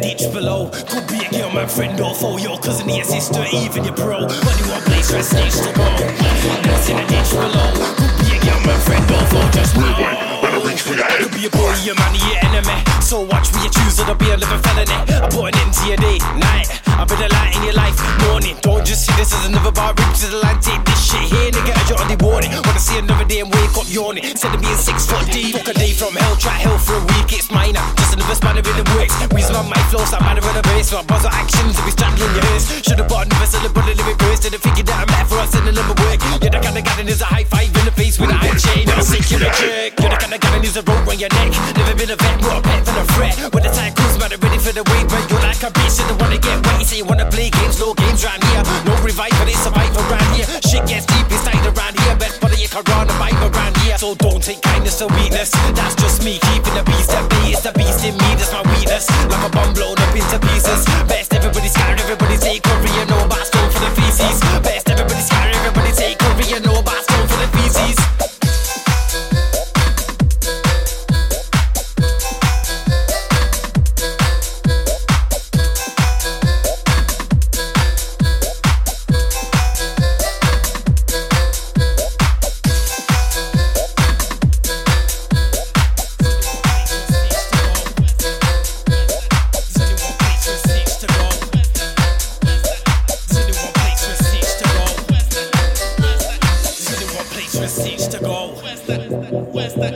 Ditch 0.00 0.32
below. 0.32 0.70
Could 0.88 1.06
be 1.08 1.20
a 1.24 1.30
girl, 1.30 1.50
my 1.50 1.66
friend, 1.66 2.00
or 2.00 2.14
foe, 2.14 2.38
your 2.38 2.58
cousin, 2.58 2.88
your 2.88 3.04
sister, 3.04 3.44
even 3.52 3.84
your 3.84 3.94
bro. 3.94 4.16
Only 4.16 4.64
one 4.72 4.82
place 4.88 5.10
for 5.10 5.18
a 5.18 5.22
stage 5.22 5.52
to 5.60 5.72
go. 5.76 5.84
That's 6.64 6.88
in 6.88 6.98
a 6.98 7.06
ditch 7.06 7.30
below. 7.30 7.68
Could 8.00 8.14
be 8.24 8.32
a 8.32 8.40
girl, 8.40 8.60
my 8.64 8.76
friend, 8.80 9.04
or 9.12 9.24
foe, 9.28 9.50
just 9.52 9.76
know. 9.76 9.92
Could 11.20 11.32
be 11.32 11.46
a 11.46 11.50
boy, 11.50 11.74
your 11.84 11.94
man, 11.96 12.14
your 12.16 12.38
enemy. 12.48 12.80
So 13.00 13.20
watch 13.20 13.52
me, 13.52 13.64
you 13.64 13.70
choose, 13.70 13.98
it'll 14.00 14.14
be 14.14 14.30
a 14.30 14.36
living 14.36 14.62
felony. 14.64 14.92
I 14.92 15.28
put 15.28 15.52
an 15.52 15.60
end 15.60 15.72
to 15.74 15.86
your 15.86 15.96
day, 15.98 16.18
night. 16.40 16.68
I've 16.86 17.08
been 17.08 17.20
a 17.20 17.28
light 17.28 17.56
in 17.56 17.62
your 17.64 17.74
life, 17.74 17.96
morning. 18.28 18.56
Don't 18.60 18.84
just 18.84 19.06
see 19.06 19.12
this 19.16 19.32
as 19.32 19.46
another 19.46 19.72
bar, 19.72 19.92
rip 19.96 20.12
to 20.20 20.26
the 20.28 20.38
line, 20.40 20.60
take 20.60 20.84
this 20.84 21.00
shit 21.00 21.28
here, 21.28 21.50
nigga, 21.50 21.72
I 21.76 21.80
already 21.92 22.16
warning. 22.24 22.50
Wanna 22.52 22.78
see 22.78 22.98
another 22.98 23.24
day 23.24 23.40
and 23.40 23.52
wake 23.52 23.76
up 23.76 23.88
yawning. 23.88 24.24
Instead 24.24 24.54
of 24.54 24.60
being 24.60 24.76
six 24.76 25.06
foot 25.06 25.24
deep, 25.32 25.56
fuck 25.56 25.68
a 25.68 25.74
day 25.74 25.92
from 25.92 26.14
hell, 26.14 26.36
try 26.36 26.52
hell 26.52 26.78
for 26.78 26.96
a 26.96 27.04
week, 27.16 27.29
the 30.60 30.68
base. 30.68 30.92
My 30.92 31.02
buzz 31.02 31.24
of 31.24 31.32
actions, 31.32 31.76
to 31.76 31.82
be 31.84 31.90
strangling 31.90 32.32
your 32.36 32.44
ears. 32.52 32.64
Should've 32.84 33.08
bought 33.08 33.26
another 33.26 33.70
a 33.70 33.94
living 33.96 34.18
burst. 34.18 34.42
Didn't 34.44 34.60
figure 34.60 34.84
that 34.84 34.98
I'm 35.02 35.08
mad 35.08 35.26
for 35.28 35.38
us 35.40 35.52
in 35.56 35.64
the 35.64 35.72
number 35.72 35.96
work. 36.04 36.20
You're 36.40 36.52
the 36.52 36.60
kind 36.60 36.76
of 36.76 36.84
guy 36.84 36.94
that 37.00 37.06
needs 37.06 37.20
a 37.20 37.28
high 37.28 37.44
five 37.44 37.68
in 37.72 37.84
the 37.84 37.94
face 37.94 38.20
with 38.20 38.30
a 38.30 38.36
high 38.36 38.56
chain. 38.56 38.88
I'll 38.90 39.04
sink 39.04 39.30
you 39.30 39.38
a 39.40 39.48
jerk. 39.48 39.96
You're 40.00 40.12
the 40.12 40.20
kind 40.20 40.34
of 40.34 40.40
guy 40.40 40.50
that 40.52 40.60
needs 40.60 40.76
a 40.76 40.82
rope 40.84 41.04
around 41.06 41.20
your 41.20 41.32
neck. 41.32 41.50
Never 41.76 41.94
been 41.96 42.10
a 42.12 42.16
vet, 42.16 42.36
more 42.42 42.58
a 42.58 42.62
pet 42.62 42.84
than 42.84 42.96
a 43.00 43.04
threat. 43.16 43.34
When 43.54 43.62
the 43.64 43.72
time 43.72 43.92
comes, 43.94 44.16
man, 44.20 44.32
I'm 44.32 44.40
ready 44.40 44.60
for 44.60 44.72
the 44.74 44.84
wait. 44.84 45.06
But 45.08 45.22
you're 45.30 45.44
like 45.44 45.62
a 45.64 45.70
bitch, 45.72 45.96
and 46.02 46.16
wanna 46.20 46.38
get 46.38 46.56
wet. 46.66 46.76
You 46.80 46.86
say 46.86 46.98
you 47.00 47.06
wanna 47.08 47.28
play 47.30 47.48
games, 47.50 47.76
no 47.80 47.94
games 47.94 48.20
round 48.24 48.42
here. 48.44 48.62
No 48.84 48.92
revive, 49.00 49.34
but 49.38 49.48
it's 49.48 49.62
survive 49.62 49.94
around 49.96 50.28
here. 50.36 50.48
Shit 50.66 50.84
gets 50.86 51.06
deep 51.06 51.28
inside 51.30 51.62
around 51.64 51.94
here. 51.96 52.14
Best 52.16 52.40
can 52.68 52.82
run 52.88 53.08
a 53.08 53.14
bite 53.18 53.40
around 53.40 53.76
here. 53.78 53.96
So 53.98 54.14
don't 54.14 54.42
take 54.42 54.60
kindness 54.62 55.00
or 55.02 55.08
weakness. 55.08 55.50
That's 55.74 55.94
just 55.96 56.24
me 56.24 56.38
keeping 56.50 56.74
the 56.74 56.84
beast 56.84 57.10
at 57.10 57.28
bay. 57.30 57.52
It's 57.52 57.62
the 57.62 57.72
beast 57.72 58.04
in 58.04 58.14
me, 58.14 58.28
that's 58.36 58.52
my 58.52 58.62
weakness. 58.72 59.08
Like 59.28 59.44
a 59.46 59.50
bomb 59.50 59.72
blown 59.74 59.98
up 59.98 60.14
into 60.14 60.38
pieces. 60.48 60.84
Best 61.08 61.32
everybody 61.34 61.68
scared, 61.68 62.00
everybody 62.00 62.36
take 62.36 62.62
cover. 62.62 63.09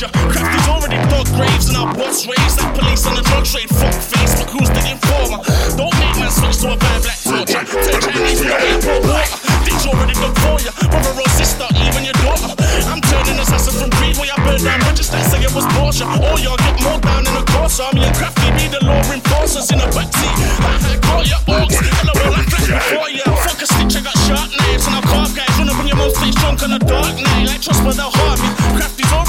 but 0.00 0.16
I've 0.16 0.24
warned 0.24 0.32
ya. 0.32 0.32
Crafty's 0.32 0.68
already 0.68 0.98
dug 1.08 1.26
graves 1.36 1.68
and 1.68 1.76
our 1.76 1.92
boss 1.94 2.26
raised 2.26 2.56
like 2.60 2.74
police 2.74 3.06
on 3.06 3.14
the 3.16 3.22
drug 3.22 3.44
trade. 3.44 3.68
Fuck 3.68 3.94
face, 3.94 4.32
but 4.40 4.48
who's 4.48 4.70
the 4.70 4.82
informer? 4.88 5.40
Don't 5.76 5.92
make 6.00 6.16
man 6.16 6.30
switch 6.30 6.58
to 6.64 6.72
a 6.72 6.76
bad 6.76 7.02
black 7.02 7.20
torture. 7.20 7.64
Tell 7.64 8.00
Chinese 8.00 8.40
to 8.40 8.48
for 8.80 8.98
water. 9.04 9.36
Ditch 9.64 9.84
already 9.86 10.14
dug 10.16 10.34
for 10.40 10.56
ya. 10.64 10.72
Brother 10.88 11.14
or 11.20 11.30
sister, 11.36 11.66
even 11.84 12.04
your 12.04 12.16
daughter. 12.24 12.52
I'm 12.88 13.00
turning 13.00 13.38
assassin 13.40 13.74
from 13.76 13.90
greed 14.00 14.16
where 14.16 14.30
I 14.32 14.36
burn 14.44 14.60
down 14.64 14.80
bridges 14.88 15.10
that 15.10 15.24
say 15.28 15.42
it 15.44 15.52
was 15.52 15.66
Porsche. 15.76 16.06
All 16.08 16.38
y'all 16.40 16.56
get 16.56 16.76
more 16.80 17.00
down 17.00 17.26
in 17.26 17.34
the 17.36 17.44
course. 17.52 17.80
Me 17.92 18.04
and 18.04 18.14
Crafty 18.16 18.48
be 18.56 18.66
the 18.72 18.80
law 18.84 19.00
enforcers 19.12 19.68
in 19.70 19.78
the 19.78 19.88
backseat. 19.92 20.34
I 20.64 20.80
had 20.80 21.00
caught 21.02 21.26
your 21.28 21.42
oaks. 21.60 21.76
Oh, 21.76 21.92
Hello, 22.00 22.12
well, 22.16 22.40
I 22.40 22.42
flashed 22.48 22.72
before 22.72 23.10
ya. 23.10 23.24
Fuck 23.44 23.60
a 23.62 23.66
snitch, 23.68 23.96
I 23.96 24.00
got 24.00 24.16
sharp 24.24 24.48
knives 24.48 24.86
and 24.88 24.96
I'll 24.96 25.04
carve 25.04 25.32
guys. 25.36 25.52
Run 25.58 25.68
up 25.68 25.78
on 25.78 25.86
your 25.86 25.96
mouth, 25.96 26.16
face 26.16 26.36
drunk 26.40 26.62
on 26.64 26.72
a 26.72 26.80
dark 26.80 27.14
night. 27.20 27.46
Like 27.52 27.60
trust 27.60 27.84
but 27.84 27.96
they'll 27.96 28.10
harm 28.10 28.59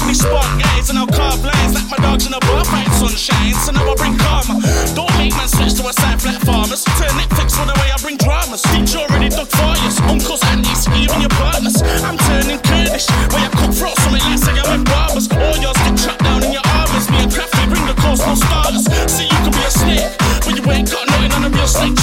me. 0.06 0.14
Spark 0.14 0.46
guys 0.58 0.90
and 0.90 0.98
I'll 0.98 1.06
carve 1.06 1.44
lines. 1.44 1.74
Like 1.74 1.88
my 1.90 1.98
dogs 1.98 2.26
in 2.26 2.34
a 2.34 2.40
bar 2.40 2.64
fight 2.64 2.88
sunshine. 2.94 3.54
So 3.54 3.72
now 3.72 3.84
I 3.86 3.94
bring 3.94 4.16
karma. 4.18 4.60
Don't 4.94 5.12
make 5.18 5.34
man 5.36 5.48
switch 5.48 5.74
to 5.80 5.88
a 5.88 5.92
side 5.92 6.20
flat 6.20 6.40
farmers. 6.42 6.84
Turn 6.98 7.12
Netflix 7.18 7.58
on 7.60 7.66
the 7.66 7.76
way 7.80 7.88
I 7.90 7.98
bring 8.00 8.16
dramas. 8.16 8.62
Teach 8.70 8.94
already 8.96 9.28
dug 9.28 9.48
fires. 9.48 9.98
Uncles, 10.06 10.42
aunties, 10.52 10.86
even 10.96 11.20
your 11.20 11.34
partners. 11.36 11.82
I'm 12.06 12.18
turning 12.30 12.60
Kurdish. 12.62 13.08
Where 13.32 13.44
I 13.44 13.50
cook 13.52 13.72
frost 13.74 13.98
from 14.00 14.14
it 14.16 14.22
like 14.24 14.38
say 14.38 14.54
I'm 14.54 14.68
with 14.78 14.86
barbers. 14.86 15.26
All 15.32 15.56
yours 15.58 15.78
get 15.84 15.96
trapped 15.98 16.24
down 16.24 16.42
in 16.44 16.52
your 16.52 16.66
armors. 16.78 17.06
Me 17.10 17.26
and 17.26 17.32
Crafty 17.32 17.64
bring 17.68 17.86
the 17.86 17.96
coast, 17.98 18.26
no 18.26 18.34
starters. 18.34 18.86
See, 19.10 19.26
you 19.26 19.38
can 19.44 19.52
be 19.52 19.62
a 19.66 19.72
snake, 19.72 20.10
but 20.44 20.52
you 20.56 20.62
ain't 20.70 20.90
got 20.90 21.06
nothing 21.08 21.32
on 21.32 21.44
a 21.44 21.50
real 21.50 21.68
snake. 21.68 22.02